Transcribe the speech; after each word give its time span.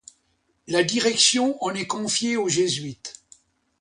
La 0.65 0.83
direction 0.83 1.63
en 1.63 1.75
est 1.75 1.85
confiée 1.85 2.35
aux 2.35 2.49
jésuites. 2.49 3.21